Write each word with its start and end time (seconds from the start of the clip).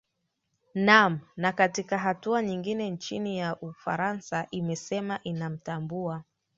naam 0.75 1.19
na 1.37 1.51
katika 1.51 1.97
hatua 1.97 2.41
nyingine 2.43 2.89
nchi 2.89 3.37
ya 3.37 3.55
ufaransa 3.59 4.47
imesema 4.51 5.19
inamtambua 5.23 6.23